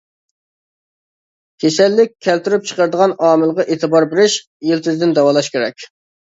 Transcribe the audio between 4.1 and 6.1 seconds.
بېرىش، يىلتىزىدىن داۋالاش كېرەك.